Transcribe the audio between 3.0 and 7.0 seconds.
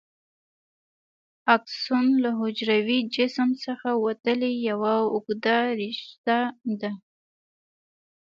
جسم څخه وتلې یوه اوږده رشته ده.